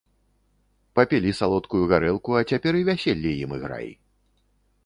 Папілі 0.99 1.33
салодкую 1.39 1.81
гарэлку, 1.91 2.31
а 2.39 2.43
цяпер 2.53 2.73
і 2.81 2.85
вяселле 2.91 3.31
ім 3.47 3.51
іграй. 3.59 3.89